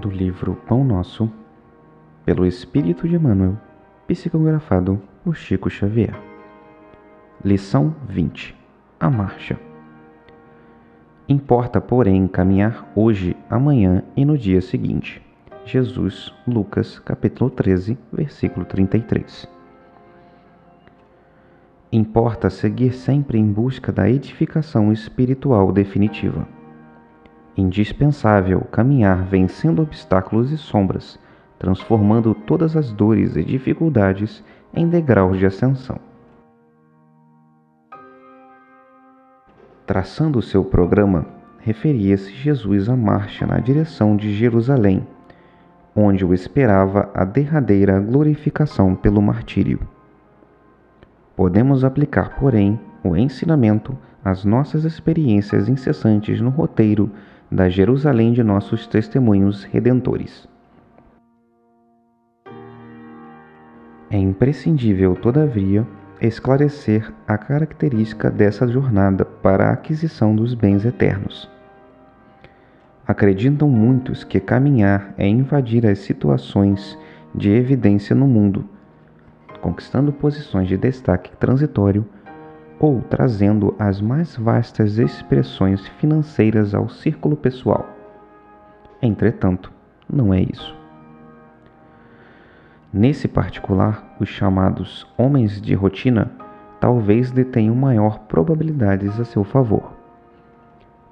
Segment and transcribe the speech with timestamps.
[0.00, 1.30] do livro Pão Nosso,
[2.24, 3.58] pelo Espírito de Emmanuel,
[4.08, 6.18] psicografado por Chico Xavier.
[7.44, 8.56] Lição 20
[8.98, 9.60] A Marcha.
[11.28, 15.22] Importa, porém, caminhar hoje, amanhã e no dia seguinte.
[15.66, 19.46] Jesus, Lucas, capítulo 13, versículo 33.
[21.92, 26.48] Importa seguir sempre em busca da edificação espiritual definitiva
[27.56, 31.18] indispensável caminhar vencendo obstáculos e sombras,
[31.58, 34.42] transformando todas as dores e dificuldades
[34.74, 35.98] em degraus de ascensão.
[39.86, 41.26] Traçando seu programa,
[41.58, 45.06] referia-se Jesus à marcha na direção de Jerusalém,
[45.94, 49.80] onde o esperava a derradeira glorificação pelo martírio.
[51.34, 57.10] Podemos aplicar, porém, o ensinamento às nossas experiências incessantes no roteiro
[57.50, 60.48] da Jerusalém de nossos testemunhos redentores.
[64.08, 65.86] É imprescindível, todavia,
[66.20, 71.50] esclarecer a característica dessa jornada para a aquisição dos bens eternos.
[73.06, 76.96] Acreditam muitos que caminhar é invadir as situações
[77.34, 78.64] de evidência no mundo,
[79.60, 82.06] conquistando posições de destaque transitório
[82.80, 87.86] ou trazendo as mais vastas expressões financeiras ao círculo pessoal.
[89.02, 89.70] Entretanto,
[90.10, 90.74] não é isso.
[92.90, 96.32] Nesse particular, os chamados homens de rotina
[96.80, 99.92] talvez detenham maior probabilidades a seu favor.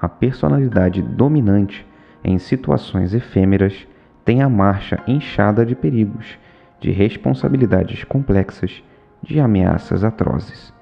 [0.00, 1.84] A personalidade dominante
[2.22, 3.86] em situações efêmeras
[4.24, 6.38] tem a marcha inchada de perigos,
[6.80, 8.82] de responsabilidades complexas,
[9.20, 10.75] de ameaças atrozes.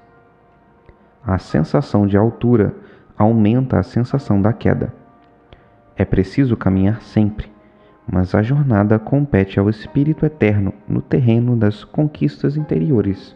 [1.27, 2.75] A sensação de altura
[3.17, 4.93] aumenta a sensação da queda.
[5.97, 7.51] É preciso caminhar sempre,
[8.05, 13.35] mas a jornada compete ao espírito eterno no terreno das conquistas interiores.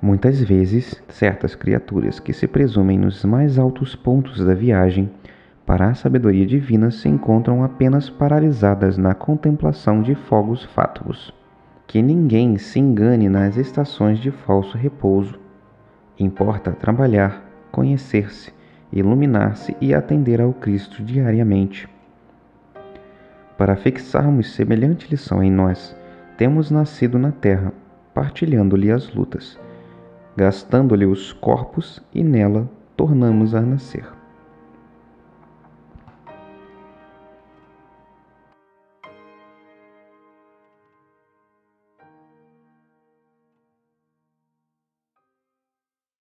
[0.00, 5.10] Muitas vezes, certas criaturas que se presumem nos mais altos pontos da viagem
[5.64, 11.32] para a sabedoria divina se encontram apenas paralisadas na contemplação de fogos fátuos
[11.86, 15.38] que ninguém se engane nas estações de falso repouso.
[16.18, 18.52] Importa trabalhar, conhecer-se,
[18.92, 21.88] iluminar-se e atender ao Cristo diariamente.
[23.56, 25.96] Para fixarmos semelhante lição em nós,
[26.36, 27.72] temos nascido na terra,
[28.14, 29.58] partilhando-lhe as lutas,
[30.36, 34.21] gastando-lhe os corpos e nela tornamos a nascer.